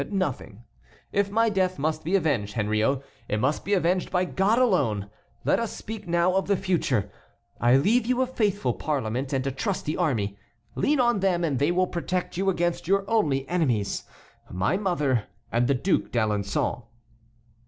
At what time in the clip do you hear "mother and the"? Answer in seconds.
14.75-15.75